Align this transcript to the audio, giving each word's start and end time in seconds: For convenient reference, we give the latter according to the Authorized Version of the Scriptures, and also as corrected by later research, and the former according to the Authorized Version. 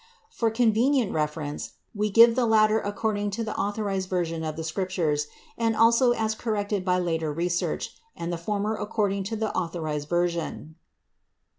For 0.31 0.49
convenient 0.49 1.11
reference, 1.11 1.73
we 1.93 2.09
give 2.09 2.33
the 2.35 2.47
latter 2.47 2.79
according 2.79 3.29
to 3.37 3.43
the 3.43 3.55
Authorized 3.55 4.09
Version 4.09 4.43
of 4.43 4.55
the 4.55 4.63
Scriptures, 4.63 5.27
and 5.59 5.75
also 5.75 6.13
as 6.13 6.33
corrected 6.33 6.83
by 6.83 6.97
later 6.97 7.31
research, 7.31 7.93
and 8.15 8.33
the 8.33 8.37
former 8.41 8.73
according 8.73 9.25
to 9.25 9.35
the 9.35 9.53
Authorized 9.55 10.09
Version. 10.09 10.73